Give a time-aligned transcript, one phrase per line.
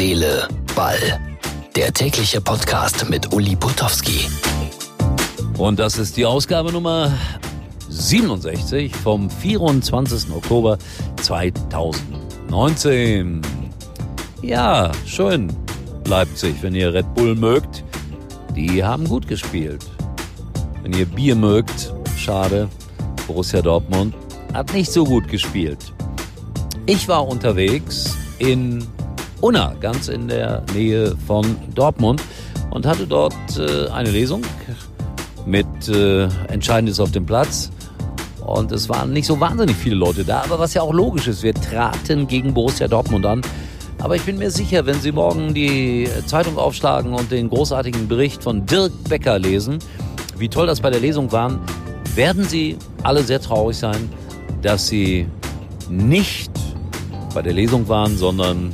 [0.00, 1.20] Seele, Ball.
[1.76, 4.30] Der tägliche Podcast mit Uli Putowski.
[5.58, 7.12] Und das ist die Ausgabe Nummer
[7.90, 10.32] 67 vom 24.
[10.34, 10.78] Oktober
[11.20, 13.42] 2019.
[14.40, 15.52] Ja, schön,
[16.06, 17.84] Leipzig, wenn ihr Red Bull mögt.
[18.56, 19.84] Die haben gut gespielt.
[20.82, 22.70] Wenn ihr Bier mögt, schade.
[23.26, 24.14] Borussia Dortmund
[24.54, 25.92] hat nicht so gut gespielt.
[26.86, 28.88] Ich war unterwegs in
[29.40, 32.22] Unna, ganz in der Nähe von Dortmund
[32.70, 34.42] und hatte dort äh, eine Lesung
[35.46, 37.70] mit äh, Entscheidendes auf dem Platz.
[38.44, 41.42] Und es waren nicht so wahnsinnig viele Leute da, aber was ja auch logisch ist,
[41.42, 43.40] wir traten gegen Borussia Dortmund an.
[43.98, 48.42] Aber ich bin mir sicher, wenn Sie morgen die Zeitung aufschlagen und den großartigen Bericht
[48.42, 49.78] von Dirk Becker lesen,
[50.36, 51.58] wie toll das bei der Lesung war,
[52.14, 54.10] werden Sie alle sehr traurig sein,
[54.62, 55.26] dass Sie
[55.88, 56.50] nicht
[57.34, 58.72] bei der Lesung waren, sondern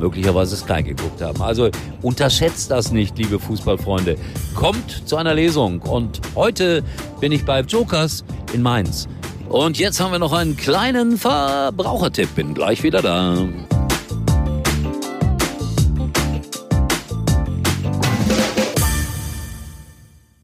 [0.00, 1.40] möglicherweise Sky geguckt haben.
[1.40, 1.70] Also
[2.02, 4.16] unterschätzt das nicht, liebe Fußballfreunde.
[4.54, 6.82] Kommt zu einer Lesung und heute
[7.20, 9.06] bin ich bei Jokers in Mainz.
[9.48, 12.34] Und jetzt haben wir noch einen kleinen Verbrauchertipp.
[12.34, 13.36] Bin gleich wieder da.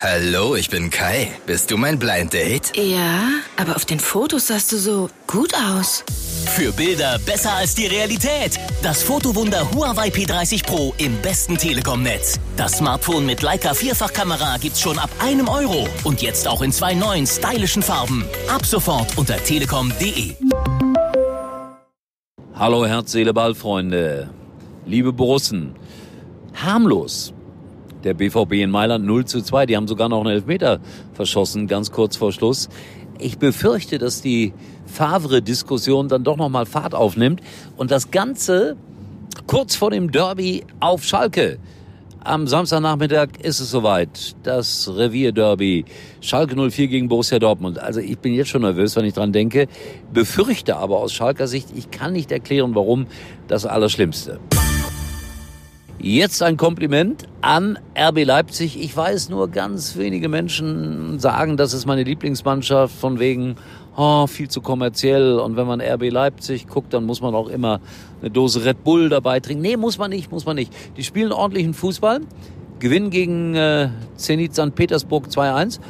[0.03, 1.31] Hallo, ich bin Kai.
[1.47, 2.73] Bist du mein Blind Date?
[2.77, 6.05] Ja, aber auf den Fotos sahst du so gut aus.
[6.47, 8.59] Für Bilder besser als die Realität.
[8.83, 12.41] Das Fotowunder Huawei P30 Pro im besten Telekom-Netz.
[12.57, 15.87] Das Smartphone mit Leica Vierfachkamera gibt's schon ab einem Euro.
[16.05, 18.25] Und jetzt auch in zwei neuen stylischen Farben.
[18.49, 20.35] Ab sofort unter telekom.de.
[22.55, 24.31] Hallo Herz, Seele, Ball, Freunde.
[24.87, 25.75] Liebe Borussen.
[26.55, 27.35] Harmlos
[28.07, 29.67] der BVB in Mailand 0 zu 2.
[29.67, 30.79] Die haben sogar noch einen Elfmeter
[31.13, 32.69] verschossen, ganz kurz vor Schluss.
[33.19, 34.53] Ich befürchte, dass die
[34.87, 37.41] Favre-Diskussion dann doch nochmal Fahrt aufnimmt
[37.77, 38.77] und das Ganze
[39.47, 41.59] kurz vor dem Derby auf Schalke.
[42.25, 44.35] Am Samstagnachmittag ist es soweit.
[44.43, 45.85] Das Revierderby.
[46.21, 47.79] Schalke 04 gegen Borussia Dortmund.
[47.79, 49.69] Also ich bin jetzt schon nervös, wenn ich dran denke.
[50.13, 53.07] Befürchte aber aus Schalker Sicht, ich kann nicht erklären, warum
[53.47, 54.41] das Allerschlimmste.
[55.99, 58.79] Jetzt ein Kompliment an RB Leipzig.
[58.79, 63.57] Ich weiß nur, ganz wenige Menschen sagen, das ist meine Lieblingsmannschaft von wegen,
[63.97, 65.39] oh, viel zu kommerziell.
[65.39, 67.81] Und wenn man RB Leipzig guckt, dann muss man auch immer
[68.21, 69.63] eine Dose Red Bull dabei trinken.
[69.63, 70.71] Nee, muss man nicht, muss man nicht.
[70.99, 72.21] Die spielen ordentlichen Fußball,
[72.79, 74.75] gewinnen gegen äh, Zenit St.
[74.75, 75.81] Petersburg 2-1.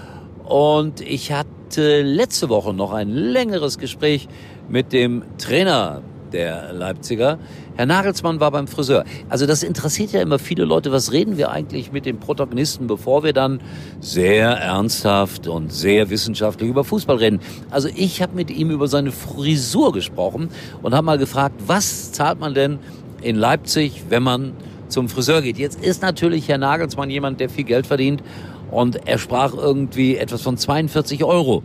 [0.44, 4.28] Und ich hatte letzte Woche noch ein längeres Gespräch
[4.68, 6.00] mit dem Trainer
[6.36, 7.38] der Leipziger.
[7.76, 9.04] Herr Nagelsmann war beim Friseur.
[9.30, 10.92] Also das interessiert ja immer viele Leute.
[10.92, 13.60] Was reden wir eigentlich mit den Protagonisten, bevor wir dann
[14.00, 17.40] sehr ernsthaft und sehr wissenschaftlich über Fußball reden?
[17.70, 20.50] Also ich habe mit ihm über seine Frisur gesprochen
[20.82, 22.80] und habe mal gefragt, was zahlt man denn
[23.22, 24.52] in Leipzig, wenn man
[24.88, 25.56] zum Friseur geht?
[25.56, 28.22] Jetzt ist natürlich Herr Nagelsmann jemand, der viel Geld verdient
[28.70, 31.62] und er sprach irgendwie etwas von 42 Euro.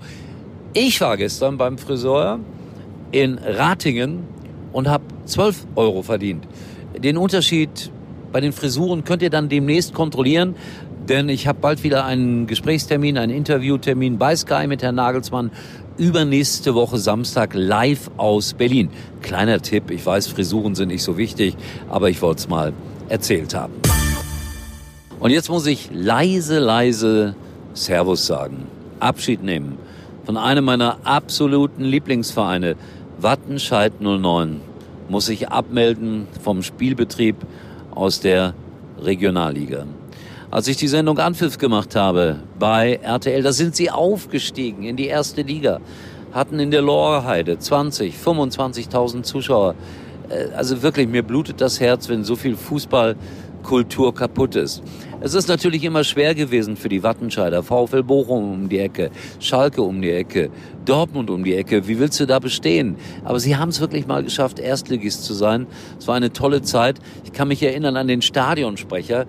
[0.73, 2.39] Ich war gestern beim Friseur
[3.11, 4.23] in Ratingen
[4.71, 6.47] und habe 12 Euro verdient.
[6.97, 7.91] Den Unterschied
[8.31, 10.55] bei den Frisuren könnt ihr dann demnächst kontrollieren,
[11.09, 15.51] denn ich habe bald wieder einen Gesprächstermin, einen Interviewtermin bei Sky mit Herrn Nagelsmann
[15.97, 18.89] übernächste Woche Samstag live aus Berlin.
[19.21, 21.55] Kleiner Tipp, ich weiß, Frisuren sind nicht so wichtig,
[21.89, 22.73] aber ich wollte es mal
[23.09, 23.73] erzählt haben.
[25.19, 27.35] Und jetzt muss ich leise, leise
[27.73, 28.67] Servus sagen,
[28.99, 29.77] Abschied nehmen
[30.25, 32.75] von einem meiner absoluten Lieblingsvereine,
[33.21, 34.61] Wattenscheid 09
[35.07, 37.35] muss sich abmelden vom Spielbetrieb
[37.93, 38.55] aus der
[38.99, 39.85] Regionalliga.
[40.49, 45.05] Als ich die Sendung Anpfiff gemacht habe bei RTL, da sind sie aufgestiegen in die
[45.05, 45.81] erste Liga,
[46.31, 49.75] hatten in der Lorheide 20, 25.000 Zuschauer.
[50.29, 52.55] Äh, also wirklich, mir blutet das Herz, wenn so viel
[53.61, 54.83] Fußballkultur kaputt ist.
[55.21, 57.63] Es ist natürlich immer schwer gewesen für die Wattenscheider.
[57.63, 60.49] VfL Bochum um die Ecke, Schalke um die Ecke,
[60.85, 61.87] Dortmund um die Ecke.
[61.87, 62.97] Wie willst du da bestehen?
[63.23, 65.67] Aber sie haben es wirklich mal geschafft, Erstligist zu sein.
[65.99, 66.99] Es war eine tolle Zeit.
[67.23, 69.25] Ich kann mich erinnern an den Stadionsprecher,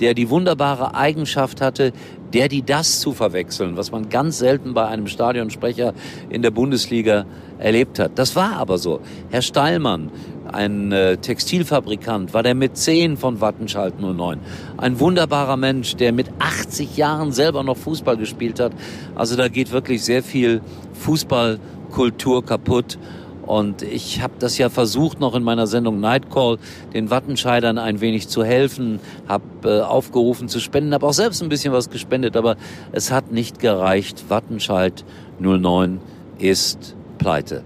[0.00, 1.92] der die wunderbare Eigenschaft hatte,
[2.32, 5.94] der die das zu verwechseln, was man ganz selten bei einem Stadionsprecher
[6.30, 7.26] in der Bundesliga
[7.58, 8.12] erlebt hat.
[8.16, 9.00] Das war aber so.
[9.30, 10.10] Herr Steilmann,
[10.54, 14.38] ein äh, Textilfabrikant, war der Mäzen von Wattenscheid 09.
[14.76, 18.72] Ein wunderbarer Mensch, der mit 80 Jahren selber noch Fußball gespielt hat.
[19.14, 20.60] Also da geht wirklich sehr viel
[20.94, 22.98] Fußballkultur kaputt.
[23.42, 26.56] Und ich habe das ja versucht noch in meiner Sendung Nightcall
[26.94, 31.50] den Wattenscheidern ein wenig zu helfen, habe äh, aufgerufen zu spenden, habe auch selbst ein
[31.50, 32.56] bisschen was gespendet, aber
[32.92, 34.24] es hat nicht gereicht.
[34.30, 35.04] Wattenscheid
[35.40, 36.00] 09
[36.38, 37.64] ist pleite.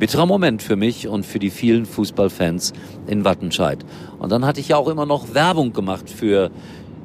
[0.00, 2.72] Bitterer Moment für mich und für die vielen Fußballfans
[3.06, 3.84] in Wattenscheid.
[4.18, 6.50] Und dann hatte ich ja auch immer noch Werbung gemacht für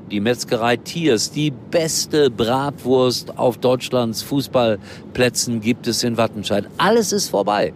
[0.10, 1.30] die Metzgerei Tiers.
[1.30, 6.66] Die beste Bratwurst auf Deutschlands Fußballplätzen gibt es in Wattenscheid.
[6.78, 7.74] Alles ist vorbei.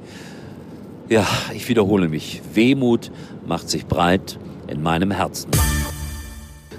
[1.10, 2.42] Ja, ich wiederhole mich.
[2.54, 3.12] Wehmut
[3.46, 5.52] macht sich breit in meinem Herzen.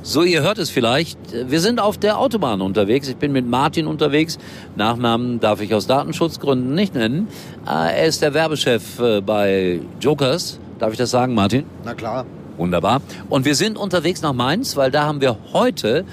[0.03, 1.19] So, ihr hört es vielleicht.
[1.51, 3.07] Wir sind auf der Autobahn unterwegs.
[3.09, 4.39] Ich bin mit Martin unterwegs.
[4.75, 7.29] Nachnamen darf ich aus Datenschutzgründen nicht nennen.
[7.67, 10.59] Äh, er ist der Werbechef äh, bei Jokers.
[10.79, 11.65] Darf ich das sagen, Martin?
[11.85, 12.25] Na klar.
[12.57, 13.03] Wunderbar.
[13.29, 16.07] Und wir sind unterwegs nach Mainz, weil da haben wir heute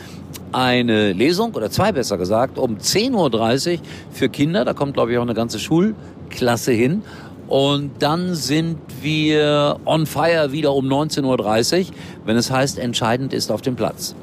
[0.52, 3.80] eine Lesung, oder zwei besser gesagt, um 10.30 Uhr
[4.12, 4.66] für Kinder.
[4.66, 7.04] Da kommt, glaube ich, auch eine ganze Schulklasse hin.
[7.48, 11.86] Und dann sind wir on fire wieder um 19.30 Uhr,
[12.26, 14.16] wenn es heißt, entscheidend ist auf dem Platz.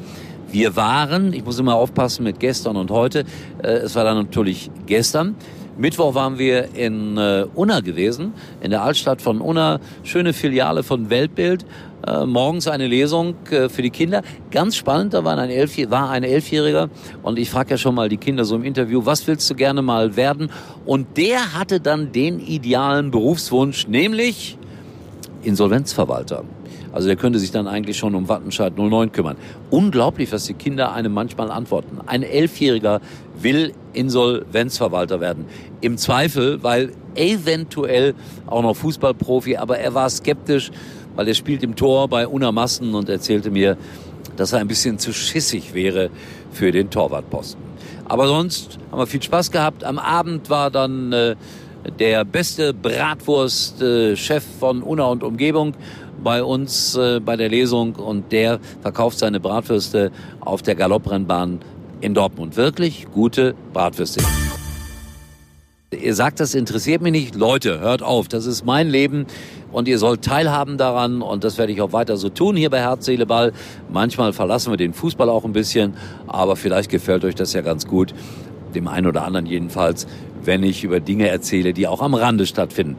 [0.50, 3.24] Wir waren, ich muss immer aufpassen mit gestern und heute,
[3.62, 5.34] äh, es war dann natürlich gestern,
[5.76, 11.10] Mittwoch waren wir in äh, Unna gewesen, in der Altstadt von Unna, schöne Filiale von
[11.10, 11.64] Weltbild.
[12.06, 14.22] Äh, morgens eine Lesung äh, für die Kinder.
[14.50, 16.90] Ganz spannend, da war ein, Elf war ein Elfjähriger
[17.22, 19.82] und ich frage ja schon mal die Kinder so im Interview, was willst du gerne
[19.82, 20.50] mal werden?
[20.84, 24.58] Und der hatte dann den idealen Berufswunsch, nämlich
[25.42, 26.44] Insolvenzverwalter.
[26.94, 29.36] Also der könnte sich dann eigentlich schon um Wattenscheid 09 kümmern.
[29.68, 31.98] Unglaublich, was die Kinder einem manchmal antworten.
[32.06, 33.00] Ein Elfjähriger
[33.36, 35.44] will Insolvenzverwalter werden.
[35.80, 38.14] Im Zweifel, weil eventuell
[38.46, 40.70] auch noch Fußballprofi, aber er war skeptisch,
[41.16, 43.76] weil er spielt im Tor bei Unamassen und erzählte mir,
[44.36, 46.10] dass er ein bisschen zu schissig wäre
[46.52, 47.60] für den Torwartposten.
[48.04, 49.82] Aber sonst haben wir viel Spaß gehabt.
[49.82, 51.34] Am Abend war dann äh,
[51.98, 55.74] der beste Bratwurst-Chef äh, von Unna und Umgebung
[56.24, 60.10] bei uns äh, bei der Lesung und der verkauft seine Bratwürste
[60.40, 61.60] auf der Galopprennbahn
[62.00, 62.56] in Dortmund.
[62.56, 64.24] Wirklich gute Bratwürste.
[65.92, 67.34] Ihr sagt, das interessiert mich nicht.
[67.36, 69.26] Leute, hört auf, das ist mein Leben
[69.70, 72.80] und ihr sollt teilhaben daran und das werde ich auch weiter so tun hier bei
[72.80, 73.52] Herz, Seele, Ball.
[73.92, 75.94] Manchmal verlassen wir den Fußball auch ein bisschen,
[76.26, 78.12] aber vielleicht gefällt euch das ja ganz gut,
[78.74, 80.06] dem einen oder anderen jedenfalls,
[80.42, 82.96] wenn ich über Dinge erzähle, die auch am Rande stattfinden.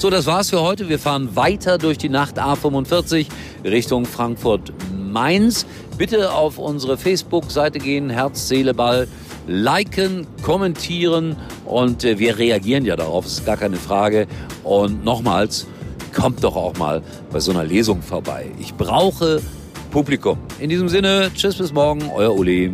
[0.00, 0.88] So, das war's für heute.
[0.88, 3.26] Wir fahren weiter durch die Nacht A45
[3.64, 5.66] Richtung Frankfurt-Mainz.
[5.98, 9.08] Bitte auf unsere Facebook-Seite gehen, Herz, Seele, Ball.
[9.46, 11.36] Liken, kommentieren
[11.66, 14.26] und äh, wir reagieren ja darauf, ist gar keine Frage.
[14.64, 15.66] Und nochmals,
[16.14, 18.46] kommt doch auch mal bei so einer Lesung vorbei.
[18.58, 19.42] Ich brauche
[19.90, 20.38] Publikum.
[20.60, 22.72] In diesem Sinne, tschüss bis morgen, euer Uli.